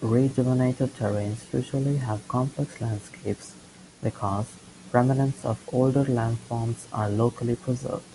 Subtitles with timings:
[0.00, 3.52] Rejuvenated terrains usually have complex landscapes
[4.02, 4.46] because
[4.90, 8.06] remnants of older landforms are locally preserved.